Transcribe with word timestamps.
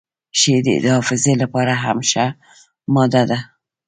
•شیدې 0.39 0.75
د 0.83 0.85
حافظې 0.95 1.33
لپاره 1.41 1.73
هم 1.83 1.97
ښه 2.09 2.25
ماده 2.93 3.23
ده. 3.29 3.39